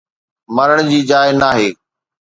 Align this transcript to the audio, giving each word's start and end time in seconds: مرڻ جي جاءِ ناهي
مرڻ 0.55 0.77
جي 0.91 0.99
جاءِ 1.09 1.29
ناهي 1.41 1.67